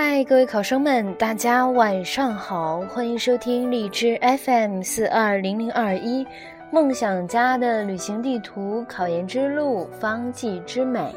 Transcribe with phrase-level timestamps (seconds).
[0.00, 6.24] 嗨，各位考生们，大家晚上好，欢迎收听荔枝 FM 四二零零二一，
[6.70, 11.12] 梦想家的旅行地图，考研之路，方剂之美。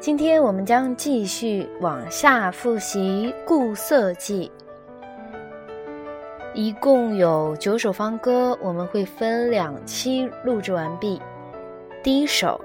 [0.00, 4.52] 今天我们将继续往下复习《固色记》，
[6.52, 11.18] 一共有九首方歌，我们会分两期录制完毕。
[12.02, 12.60] 第一首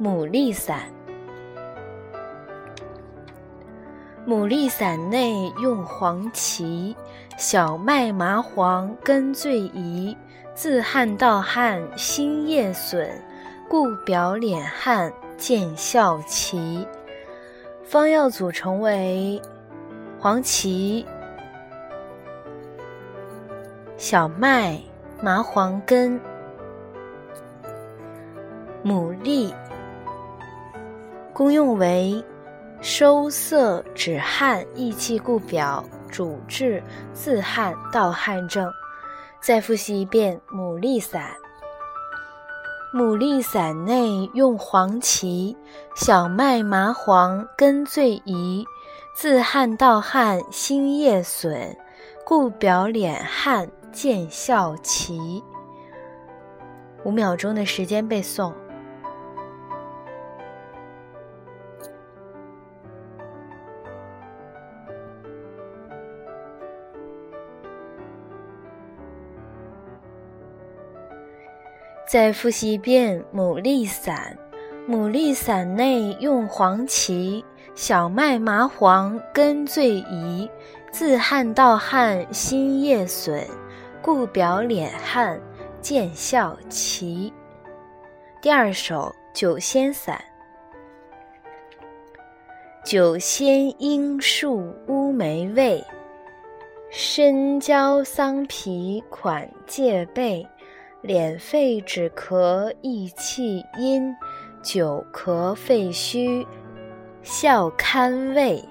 [0.04, 0.80] 《牡蛎散》。
[4.30, 6.94] 牡蛎伞内用黄芪，
[7.36, 10.16] 小麦麻黄根最宜。
[10.54, 13.10] 自汗到汗心叶损，
[13.68, 16.86] 故表脸汗见效奇。
[17.82, 19.42] 方药组成为
[20.16, 21.04] 黄芪、
[23.96, 24.78] 小麦、
[25.20, 26.20] 麻黄根、
[28.84, 29.52] 牡蛎，
[31.32, 32.24] 功用为。
[32.80, 38.70] 收涩止汗、益气固表，主治自汗盗汗症。
[39.40, 41.30] 再复习一遍牡蛎散。
[42.94, 45.56] 牡蛎散内用黄芪、
[45.94, 48.64] 小麦、麻黄根最宜。
[49.14, 51.76] 自汗盗汗心叶损，
[52.24, 55.42] 故表敛汗见效奇。
[57.04, 58.52] 五秒钟的时间背诵。
[72.10, 74.36] 再复习一遍牡蛎散。
[74.88, 77.44] 牡蛎散内用黄芪、
[77.76, 80.50] 小麦、麻黄根最宜。
[80.90, 83.46] 自汗盗汗心叶损，
[84.02, 85.40] 故表脸汗
[85.80, 87.32] 见效奇。
[88.42, 90.20] 第二首《酒仙散》。
[92.84, 95.84] 酒仙罂粟乌梅味，
[96.90, 100.44] 生椒桑皮款戒备。
[101.02, 104.14] 敛肺止咳益气阴，
[104.62, 106.46] 久咳肺虚
[107.22, 108.62] 效堪胃。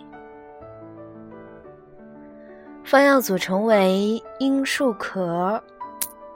[2.83, 5.59] 方药组成为罂粟壳、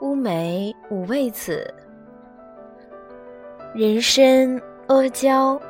[0.00, 1.72] 乌梅、五味子、
[3.72, 5.60] 人参、阿胶、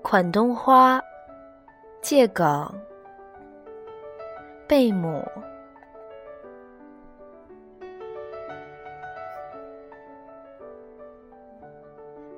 [0.00, 0.98] 款冬花、
[2.00, 2.66] 桔梗、
[4.66, 5.22] 贝母。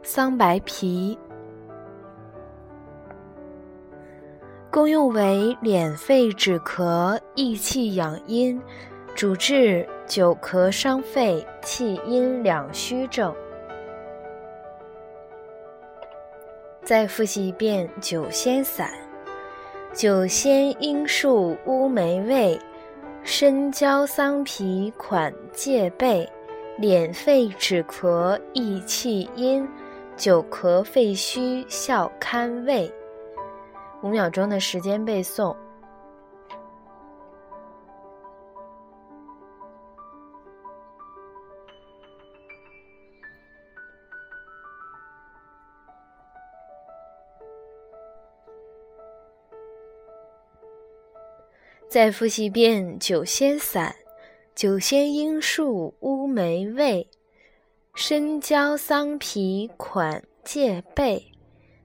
[0.05, 1.17] 桑白皮，
[4.69, 8.61] 功用为敛肺止咳、益气养阴，
[9.15, 13.33] 主治久咳伤肺、气阴两虚症。
[16.83, 18.91] 再复习一遍酒仙散：
[19.95, 22.59] 酒仙罂粟乌梅味，
[23.23, 26.29] 生椒桑皮款戒备，
[26.81, 29.65] 敛肺止咳益气阴。
[30.17, 32.93] 久咳肺虚笑堪慰。
[34.03, 35.57] 五秒钟的时间背诵。
[51.89, 53.95] 再复习一遍酒仙散：
[54.55, 57.07] 酒仙应树乌梅味。
[57.95, 61.31] 生椒桑皮款戒备，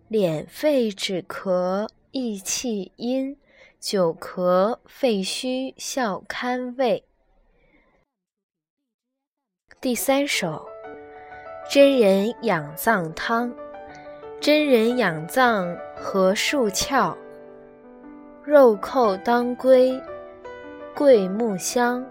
[0.10, 3.38] 敛肺止咳益气阴，
[3.78, 7.04] 久咳肺虚效堪胃。
[9.82, 10.66] 第三首
[11.74, 13.52] 《真人养脏汤》：
[14.40, 17.16] 真人养脏何数窍，
[18.46, 20.02] 肉蔻当归
[20.96, 22.04] 桂木香。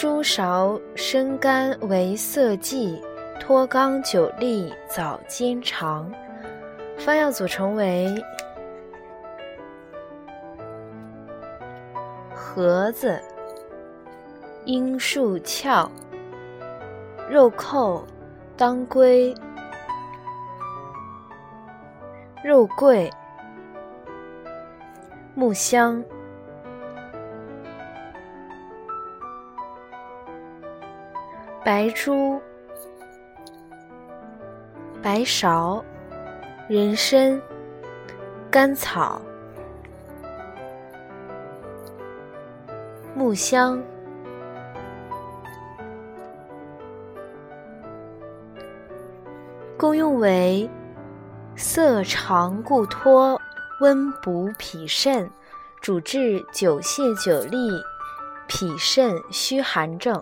[0.00, 3.02] 猪芍生甘为色剂，
[3.40, 6.08] 脱肛久利早煎肠。
[6.96, 8.06] 方药组成为
[12.32, 13.20] 盒子、
[14.66, 15.90] 罂粟壳、
[17.28, 18.00] 肉蔻、
[18.56, 19.34] 当归、
[22.44, 23.10] 肉桂、
[25.34, 26.00] 木香。
[31.68, 32.40] 白术、
[35.02, 35.84] 白芍、
[36.66, 37.38] 人参、
[38.50, 39.20] 甘草、
[43.14, 43.82] 木香，
[49.76, 50.66] 功用为
[51.54, 53.38] 色长固脱，
[53.82, 55.30] 温补脾肾，
[55.82, 57.78] 主治久泻久痢、
[58.46, 60.18] 脾肾虚寒症。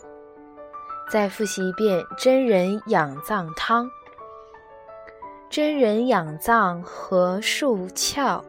[1.09, 3.89] 再复习一遍真人养脏汤。
[5.49, 8.45] 真人养脏和树翘，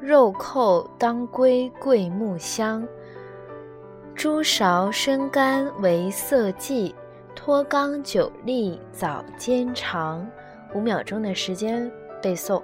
[0.00, 2.86] 肉蔻当归桂木香，
[4.14, 6.94] 猪芍生甘为色剂，
[7.34, 10.26] 脱肛久痢早煎肠。
[10.74, 11.90] 五秒钟的时间
[12.22, 12.62] 背诵。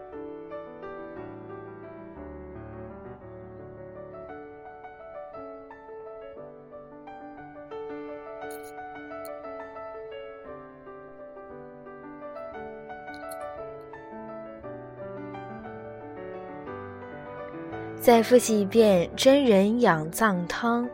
[18.03, 20.91] 再复习一遍真人养藏汤：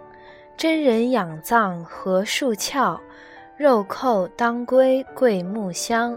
[0.59, 3.01] 真人养藏和树翘，
[3.57, 6.15] 肉蔻当归桂木香，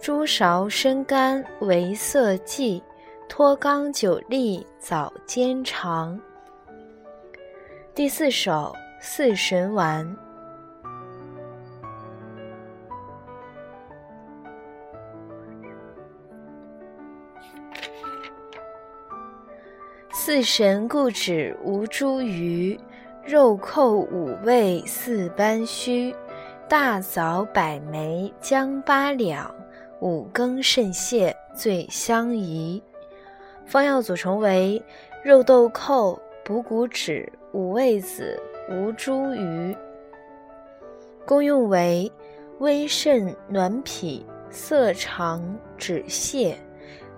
[0.00, 2.82] 猪芍生甘为色剂，
[3.28, 6.18] 脱肛久痢早煎肠。
[7.94, 10.16] 第四首四神丸。
[20.30, 22.78] 四神固脂无茱萸，
[23.26, 26.14] 肉蔻五味四斑须，
[26.68, 29.52] 大枣百枚姜八两，
[29.98, 32.80] 五更肾泻最相宜。
[33.66, 34.80] 方药组成为
[35.24, 38.40] 肉豆蔻、补骨脂、五味子、
[38.70, 39.76] 吴茱萸。
[41.26, 42.08] 功用为
[42.60, 45.42] 微肾暖脾、涩肠
[45.76, 46.54] 止泻，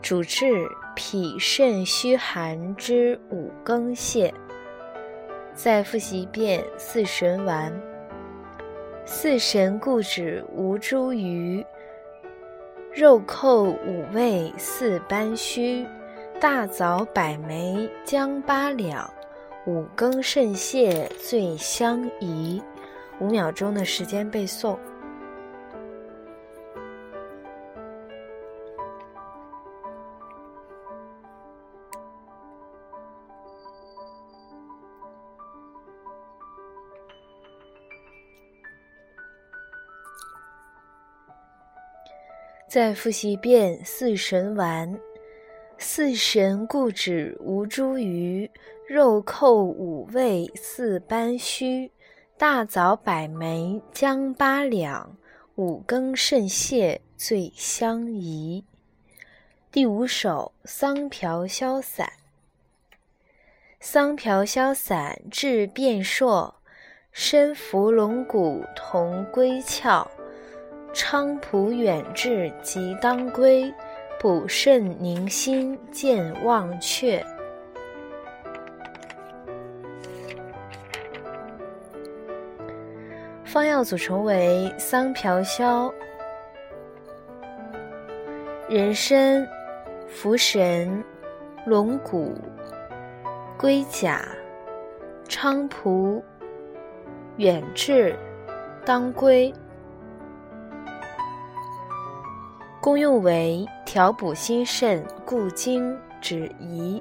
[0.02, 0.68] 主治。
[0.94, 4.30] 脾肾虚寒之五更泻，
[5.54, 7.72] 再复习一遍四神丸：
[9.06, 11.64] 四神固止无茱萸，
[12.92, 15.86] 肉蔻五味四斑须，
[16.38, 19.10] 大枣百枚姜八两，
[19.66, 22.62] 五更肾泻最相宜。
[23.18, 24.78] 五秒钟的时间背诵。
[42.72, 44.98] 再复习一遍四神丸：
[45.76, 48.48] 四神固止无茱萸，
[48.88, 51.92] 肉蔻五味四斑须，
[52.38, 55.18] 大枣百枚姜八两，
[55.56, 58.64] 五更肾泻最相宜。
[59.70, 62.10] 第五首桑瓢消散。
[63.80, 66.54] 桑瓢消散治变数，
[67.12, 70.06] 参茯龙骨同归窍。
[70.94, 73.72] 菖蒲远志及当归，
[74.20, 77.24] 补肾宁心健忘却。
[83.42, 85.92] 方药组成为桑瓢消、
[88.68, 89.46] 人参、
[90.14, 91.02] 茯神、
[91.66, 92.34] 龙骨、
[93.58, 94.26] 龟甲、
[95.26, 96.22] 菖蒲、
[97.36, 98.14] 远志、
[98.84, 99.52] 当归。
[102.82, 107.00] 功用为调补心肾、固精止遗，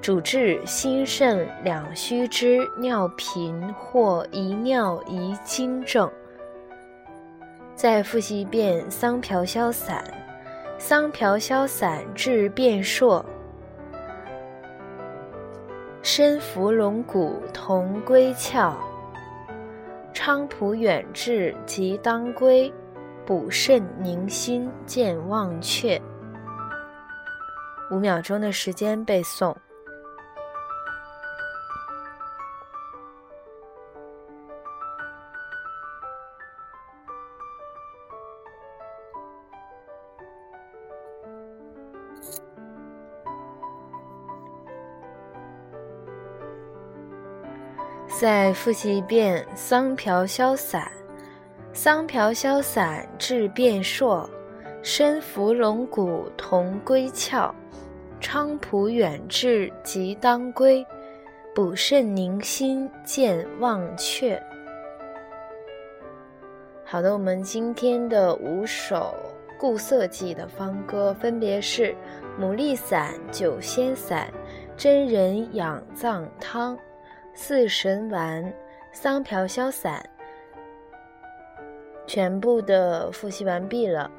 [0.00, 6.10] 主治心肾两虚之尿频或遗尿遗精症。
[7.76, 10.02] 再复习一遍桑瓢消散。
[10.76, 13.24] 桑瓢消散治变数，
[16.02, 18.74] 参茯龙骨同归窍，
[20.12, 22.72] 菖蒲远志及当归。
[23.26, 26.00] 补肾宁心健忘却。
[27.90, 29.54] 五秒钟的时间背诵。
[48.22, 51.01] 再复习一遍桑瓢消散。
[51.84, 54.24] 桑瓢消散治变数，
[54.84, 57.52] 参茯龙骨同归窍，
[58.20, 60.86] 菖蒲远志及当归，
[61.52, 64.40] 补肾宁心健忘却。
[66.84, 69.12] 好的，我们今天的五首
[69.58, 71.92] 固涩剂的方歌分别是
[72.40, 74.32] 牡蛎散、酒仙散、
[74.76, 76.78] 真人养脏汤、
[77.34, 78.54] 四神丸、
[78.92, 80.00] 桑瓢消散。
[82.06, 84.10] 全部的复习完毕了，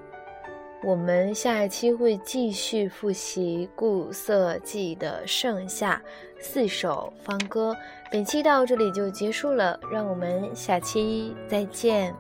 [0.84, 6.02] 我们下一期会继续复习《固色记》的剩下
[6.40, 7.76] 四首方歌。
[8.12, 12.14] 本期到这里就结束了，让我们下期再见。